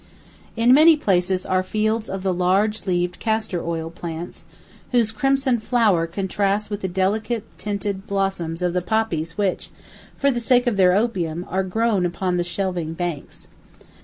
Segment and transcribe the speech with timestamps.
[0.55, 4.45] In many places are fields of the large leaved castor oil plants,
[4.91, 9.69] whose crimson flower contrasts with the delicately tinted blossoms of the poppies which,
[10.17, 13.47] for the sake of their opium, are grown upon the shelving banks.